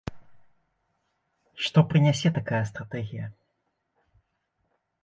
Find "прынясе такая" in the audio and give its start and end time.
1.91-2.63